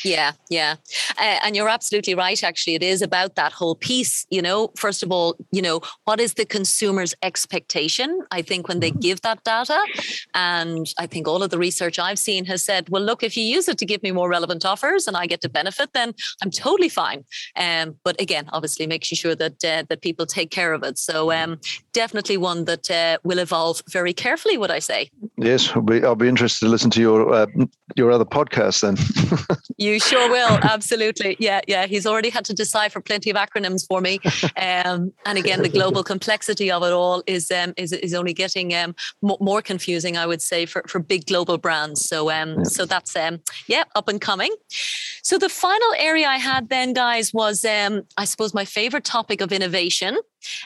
[0.04, 0.76] yeah, yeah.
[1.18, 2.76] Uh, and you're absolutely right, actually.
[2.76, 4.26] It is about that whole piece.
[4.30, 8.22] You know, first of all, you know, what is the consumer's expectation?
[8.32, 9.00] I think when they mm-hmm.
[9.00, 9.80] give that data,
[10.34, 13.44] and I think all of the research I've seen has said, well, look, if you
[13.44, 16.52] use it to give me more relevant offers and I get to benefit, then I'm
[16.52, 17.24] totally fine.
[17.60, 20.98] Um, but again, obviously making sure that uh, that people take care of it.
[20.98, 21.60] So um,
[21.93, 25.10] definitely one that uh, will evolve very carefully, would I say?
[25.38, 27.48] Yes, I'll be, I'll be interested to listen to your uh,
[27.95, 28.98] your other podcast then.
[29.80, 30.60] You sure will.
[30.62, 31.38] Absolutely.
[31.39, 31.88] Yeah, yeah.
[31.88, 34.19] He's already had to decipher plenty of acronyms for me.
[34.58, 38.76] Um, and again, the global complexity of it all is um, is, is only getting
[38.76, 42.02] um, more confusing, I would say, for, for big global brands.
[42.02, 42.63] So um, yeah.
[42.63, 44.54] so that's um, yeah, up and coming.
[45.24, 49.42] So the final area I had then, guys, was um, I suppose my favorite topic
[49.42, 50.18] of innovation.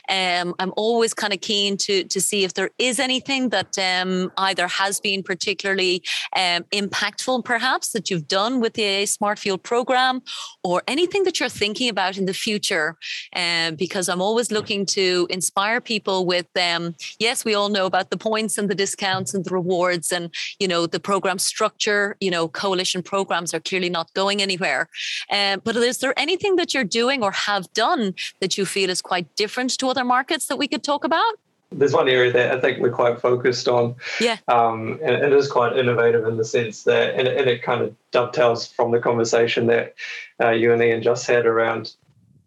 [0.09, 4.31] Um, I'm always kind of keen to to see if there is anything that um,
[4.37, 6.03] either has been particularly
[6.35, 10.21] um, impactful, perhaps that you've done with the Smart Fuel program,
[10.63, 12.97] or anything that you're thinking about in the future.
[13.35, 16.73] Um, because I'm always looking to inspire people with them.
[16.73, 20.29] Um, yes, we all know about the points and the discounts and the rewards, and
[20.59, 22.15] you know the program structure.
[22.19, 24.89] You know, coalition programs are clearly not going anywhere.
[25.31, 29.01] Um, but is there anything that you're doing or have done that you feel is
[29.01, 29.62] quite different?
[29.63, 31.33] Different to other markets that we could talk about?
[31.71, 33.95] There's one area that I think we're quite focused on.
[34.19, 34.37] Yeah.
[34.47, 37.95] Um, and it is quite innovative in the sense that, and, and it kind of
[38.11, 39.95] dovetails from the conversation that
[40.39, 41.95] uh, you and Ian just had around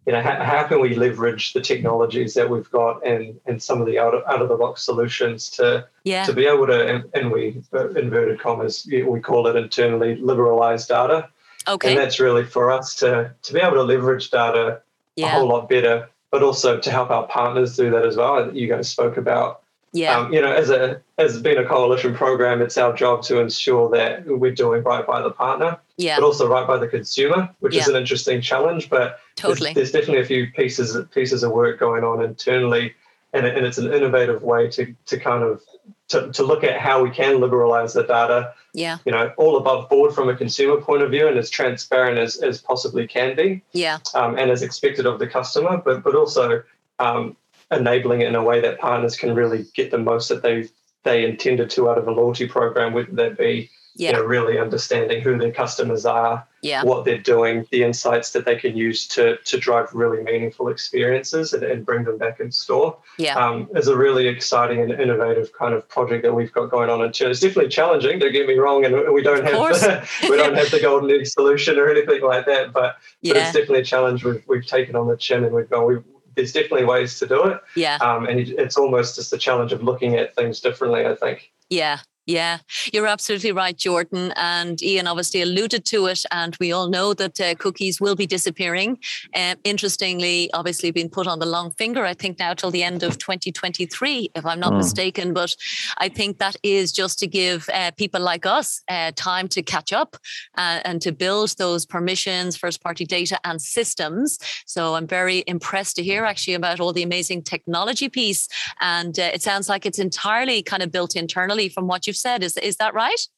[0.06, 3.80] you know, how, how, can we leverage the technologies that we've got and, and some
[3.80, 6.24] of the out of, out of the box solutions to yeah.
[6.24, 11.28] to be able to and, and we inverted commas we call it internally liberalize data.
[11.66, 11.88] Okay.
[11.88, 14.80] And that's really for us to to be able to leverage data
[15.16, 15.26] yeah.
[15.26, 18.54] a whole lot better but also to help our partners do that as well.
[18.54, 19.62] You guys spoke about,
[19.92, 20.18] yeah.
[20.18, 23.88] Um, you know, as a as being a coalition program, it's our job to ensure
[23.90, 26.18] that we're doing right by the partner, yeah.
[26.18, 27.82] but also right by the consumer, which yeah.
[27.82, 28.90] is an interesting challenge.
[28.90, 32.94] But totally, there's, there's, definitely a few pieces pieces of work going on internally,
[33.32, 35.62] and, and it's an innovative way to to kind of
[36.08, 38.98] to, to look at how we can liberalize the data yeah.
[39.04, 42.36] you know all above board from a consumer point of view and as transparent as,
[42.36, 43.98] as possibly can be yeah.
[44.14, 46.62] um, and as expected of the customer but but also
[46.98, 47.36] um,
[47.70, 50.68] enabling it in a way that partners can really get the most that they
[51.02, 54.10] they intended to out of a loyalty program whether that be yeah.
[54.10, 56.82] you know, really understanding who their customers are, yeah.
[56.82, 61.54] what they're doing, the insights that they can use to to drive really meaningful experiences
[61.54, 62.98] and, and bring them back in store.
[63.18, 63.36] Yeah.
[63.36, 67.02] Um, is a really exciting and innovative kind of project that we've got going on
[67.02, 67.30] in Chile.
[67.30, 68.18] It's definitely challenging.
[68.18, 71.26] Don't get me wrong, and we don't have the, we don't have the golden egg
[71.26, 72.72] solution or anything like that.
[72.72, 73.32] But, yeah.
[73.32, 75.86] but it's definitely a challenge we've we've taken on the chin, and we've gone.
[75.86, 77.62] We've, there's definitely ways to do it.
[77.76, 77.96] Yeah.
[77.96, 81.06] Um, and it's almost just the challenge of looking at things differently.
[81.06, 81.50] I think.
[81.70, 82.58] Yeah, yeah,
[82.92, 84.32] you're absolutely right, Jordan.
[84.34, 86.24] And Ian obviously alluded to it.
[86.32, 88.98] And we all know that uh, cookies will be disappearing.
[89.34, 93.04] Um, interestingly, obviously, being put on the long finger, I think now till the end
[93.04, 94.78] of 2023, if I'm not mm.
[94.78, 95.34] mistaken.
[95.34, 95.54] But
[95.98, 99.92] I think that is just to give uh, people like us uh, time to catch
[99.92, 100.16] up
[100.58, 104.40] uh, and to build those permissions, first party data, and systems.
[104.66, 108.48] So I'm very impressed to hear actually about all the amazing technology piece.
[108.80, 112.15] And uh, it sounds like it's entirely kind of built internally from what you've you've
[112.16, 112.42] said.
[112.42, 113.28] Is is that right?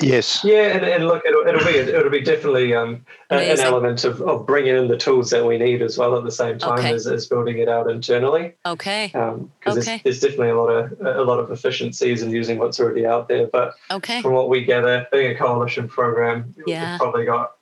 [0.00, 0.44] Yes.
[0.44, 4.46] Yeah, and, and look, it'll, it'll be it'll be definitely um, an element of, of
[4.46, 6.92] bringing in the tools that we need as well at the same time okay.
[6.92, 8.54] as, as building it out internally.
[8.66, 9.08] Okay.
[9.12, 10.00] Because um, okay.
[10.02, 13.28] there's, there's, definitely a lot of a lot of efficiencies in using what's already out
[13.28, 13.46] there.
[13.46, 14.20] But okay.
[14.20, 16.92] from what we gather, being a coalition program, yeah.
[16.92, 17.52] we've probably got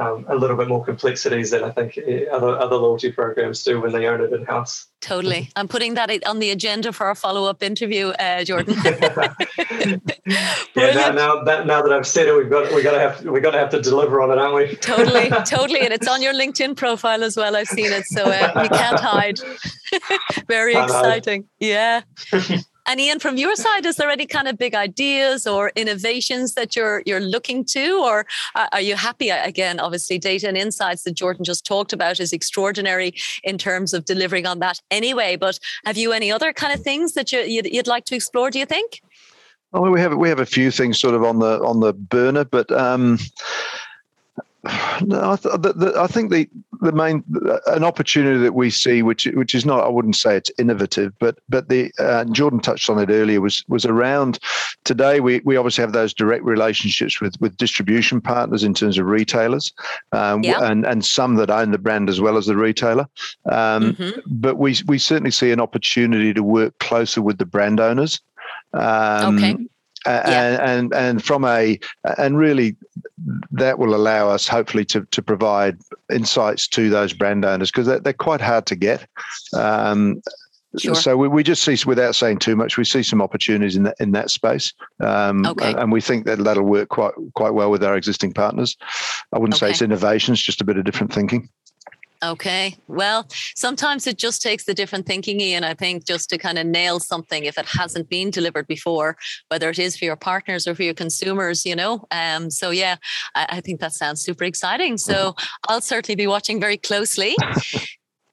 [0.00, 3.80] um, a little bit more complexities than I think eh, other other loyalty programs do
[3.80, 4.86] when they own it in house.
[5.00, 8.74] Totally, I'm putting that on the agenda for our follow up interview, uh, Jordan.
[8.84, 10.00] yeah,
[10.74, 13.42] now, now, that now that I've said it, we've got we got to have we've
[13.42, 14.76] got to have to deliver on it, aren't we?
[14.76, 17.54] totally, totally, and it's on your LinkedIn profile as well.
[17.54, 19.38] I've seen it, so uh, you can't hide.
[20.48, 22.02] Very exciting, yeah.
[22.86, 26.74] And Ian, from your side, is there any kind of big ideas or innovations that
[26.74, 28.26] you're you're looking to, or
[28.72, 29.30] are you happy?
[29.30, 33.14] Again, obviously, data and insights that Jordan just talked about is extraordinary
[33.44, 34.80] in terms of delivering on that.
[34.90, 38.14] Anyway, but have you any other kind of things that you, you'd, you'd like to
[38.14, 38.50] explore?
[38.50, 39.02] Do you think?
[39.72, 42.44] Well, we have we have a few things sort of on the on the burner,
[42.44, 43.18] but um,
[45.02, 46.48] no, I, th- the, the, I, think the
[46.80, 47.24] the main
[47.66, 51.38] an opportunity that we see, which which is not, I wouldn't say it's innovative, but
[51.48, 54.38] but the uh, Jordan touched on it earlier, was was around
[54.84, 55.20] today.
[55.20, 59.72] We we obviously have those direct relationships with with distribution partners in terms of retailers,
[60.12, 60.62] um, yeah.
[60.62, 63.06] and and some that own the brand as well as the retailer.
[63.50, 64.20] Um, mm-hmm.
[64.26, 68.20] But we we certainly see an opportunity to work closer with the brand owners.
[68.72, 69.56] Um, okay
[70.06, 70.58] yeah.
[70.62, 71.78] and, and from a
[72.18, 72.76] and really
[73.50, 75.78] that will allow us hopefully to, to provide
[76.10, 79.06] insights to those brand owners because they're, they're quite hard to get
[79.54, 80.22] um,
[80.78, 80.94] Sure.
[80.94, 83.96] So we, we just see, without saying too much, we see some opportunities in that
[83.98, 85.74] in that space, um, okay.
[85.74, 88.76] and we think that that'll work quite quite well with our existing partners.
[89.32, 89.66] I wouldn't okay.
[89.66, 91.48] say it's innovations, just a bit of different thinking.
[92.22, 92.76] Okay.
[92.86, 96.66] Well, sometimes it just takes the different thinking, Ian, I think, just to kind of
[96.66, 99.16] nail something if it hasn't been delivered before,
[99.48, 102.04] whether it is for your partners or for your consumers, you know.
[102.10, 102.96] Um, so yeah,
[103.34, 104.98] I, I think that sounds super exciting.
[104.98, 105.34] So
[105.66, 107.36] I'll certainly be watching very closely.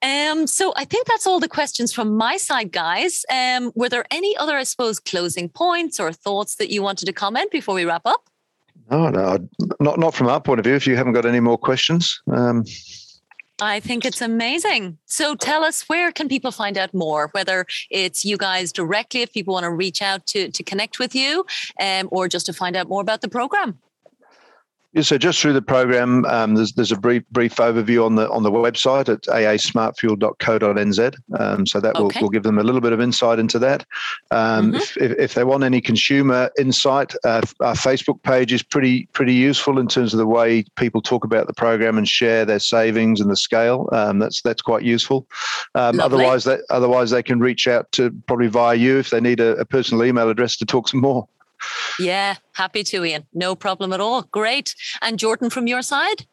[0.01, 3.23] Um, so I think that's all the questions from my side, guys.
[3.33, 7.13] Um, were there any other, I suppose, closing points or thoughts that you wanted to
[7.13, 8.21] comment before we wrap up?
[8.91, 9.37] No, no,
[9.79, 10.75] not not from our point of view.
[10.75, 12.21] If you haven't got any more questions.
[12.29, 12.65] Um...
[13.59, 14.99] I think it's amazing.
[15.05, 19.33] So tell us where can people find out more, whether it's you guys directly, if
[19.33, 21.45] people want to reach out to, to connect with you,
[21.79, 23.79] um, or just to find out more about the program.
[24.93, 28.29] Yeah, so just through the program, um, there's there's a brief brief overview on the
[28.29, 31.15] on the website at aasmartfuel.co.nz.
[31.37, 32.21] Um, so that will, okay.
[32.21, 33.85] will give them a little bit of insight into that.
[34.31, 35.03] Um, mm-hmm.
[35.03, 39.77] if, if, they want any consumer insight, uh, our Facebook page is pretty pretty useful
[39.77, 43.29] in terms of the way people talk about the program and share their savings and
[43.29, 43.89] the scale.
[43.91, 45.27] Um, that's that's quite useful.
[45.75, 49.41] Um, otherwise, that otherwise they can reach out to probably via you if they need
[49.41, 51.27] a, a personal email address to talk some more.
[51.99, 53.25] Yeah, happy to, Ian.
[53.33, 54.23] No problem at all.
[54.23, 54.75] Great.
[55.01, 56.25] And Jordan, from your side?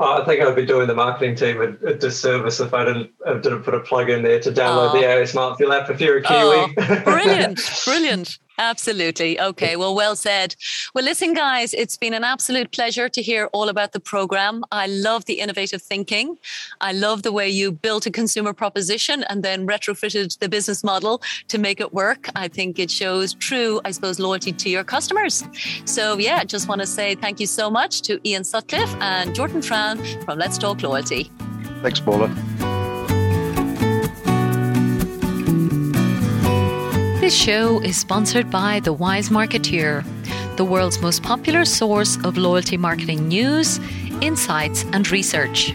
[0.00, 3.12] Oh, I think I'd be doing the marketing team a, a disservice if I didn't
[3.42, 5.00] didn't put a plug in there to download oh.
[5.00, 6.34] the AA Smart Fuel app if you're a Kiwi.
[6.36, 8.38] Oh, brilliant, brilliant.
[8.58, 9.40] Absolutely.
[9.40, 9.76] Okay.
[9.76, 10.54] Well, well said.
[10.94, 14.64] Well, listen, guys, it's been an absolute pleasure to hear all about the program.
[14.70, 16.38] I love the innovative thinking.
[16.80, 21.20] I love the way you built a consumer proposition and then retrofitted the business model
[21.48, 22.28] to make it work.
[22.36, 25.42] I think it shows true, I suppose, loyalty to your customers.
[25.84, 29.60] So, yeah, just want to say thank you so much to Ian Sutcliffe and Jordan
[29.60, 31.30] Tran from Let's Talk Loyalty.
[31.82, 32.73] Thanks, Paula.
[37.24, 40.04] This show is sponsored by The Wise Marketeer,
[40.58, 43.80] the world's most popular source of loyalty marketing news,
[44.20, 45.74] insights, and research.